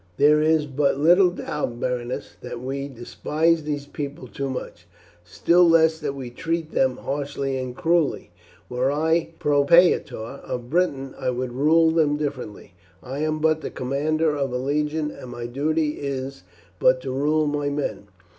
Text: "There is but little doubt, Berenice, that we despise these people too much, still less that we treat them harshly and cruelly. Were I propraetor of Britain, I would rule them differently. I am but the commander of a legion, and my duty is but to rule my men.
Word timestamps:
"There 0.17 0.41
is 0.41 0.65
but 0.65 0.97
little 0.97 1.29
doubt, 1.29 1.79
Berenice, 1.79 2.35
that 2.41 2.59
we 2.59 2.87
despise 2.87 3.65
these 3.65 3.85
people 3.85 4.27
too 4.27 4.49
much, 4.49 4.87
still 5.23 5.69
less 5.69 5.99
that 5.99 6.15
we 6.15 6.31
treat 6.31 6.71
them 6.71 6.97
harshly 6.97 7.55
and 7.59 7.75
cruelly. 7.75 8.31
Were 8.67 8.91
I 8.91 9.35
propraetor 9.39 10.39
of 10.39 10.71
Britain, 10.71 11.13
I 11.19 11.29
would 11.29 11.53
rule 11.53 11.91
them 11.91 12.17
differently. 12.17 12.73
I 13.03 13.19
am 13.19 13.37
but 13.37 13.61
the 13.61 13.69
commander 13.69 14.35
of 14.35 14.51
a 14.51 14.57
legion, 14.57 15.11
and 15.11 15.29
my 15.29 15.45
duty 15.45 15.99
is 15.99 16.41
but 16.79 16.99
to 17.01 17.11
rule 17.11 17.45
my 17.45 17.69
men. 17.69 18.07